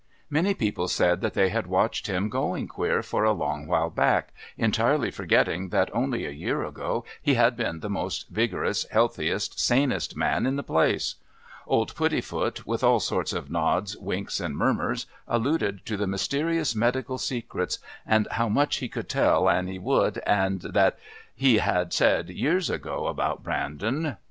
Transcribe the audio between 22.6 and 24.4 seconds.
ago about Brandon...."